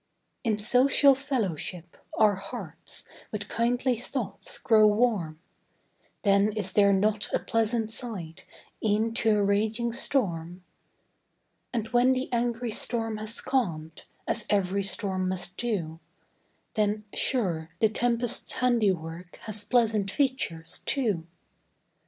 In 0.43 0.57
social 0.57 1.13
fellowship, 1.13 1.95
our 2.17 2.33
hearts 2.33 3.07
With 3.31 3.47
kindly 3.47 3.99
thoughts 3.99 4.57
grow 4.57 4.87
warm; 4.87 5.37
Then 6.23 6.53
is 6.53 6.73
there 6.73 6.91
not 6.91 7.31
a 7.31 7.37
pleasant 7.37 7.91
side, 7.91 8.41
E'en 8.83 9.13
to 9.13 9.35
a 9.37 9.43
raging 9.43 9.91
storm? 9.93 10.63
And 11.71 11.87
when 11.89 12.13
the 12.13 12.33
angry 12.33 12.71
storm 12.71 13.17
has 13.17 13.41
calm'd, 13.41 14.05
As 14.27 14.47
ev'ry 14.49 14.81
storm 14.81 15.29
must 15.29 15.55
do, 15.55 15.99
Then, 16.73 17.03
sure, 17.13 17.69
the 17.79 17.87
tempest's 17.87 18.53
handiwork, 18.53 19.35
Has 19.43 19.63
pleasant 19.63 20.09
features, 20.09 20.79
too. 20.87 21.27